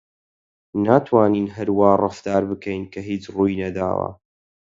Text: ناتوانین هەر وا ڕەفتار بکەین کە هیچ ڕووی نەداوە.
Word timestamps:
ناتوانین 0.85 1.47
هەر 1.55 1.69
وا 1.77 1.91
ڕەفتار 2.01 2.43
بکەین 2.49 2.83
کە 2.93 2.99
هیچ 3.09 3.23
ڕووی 3.35 3.59
نەداوە. 3.61 4.09